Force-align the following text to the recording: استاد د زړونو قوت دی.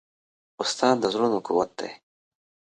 استاد 0.61 0.95
د 1.01 1.03
زړونو 1.13 1.37
قوت 1.47 1.69
دی. 1.79 1.91